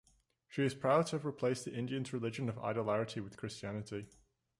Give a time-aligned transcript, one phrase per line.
[0.47, 4.07] She is proud to have replaced the Indians religion of idolatry with Christianity.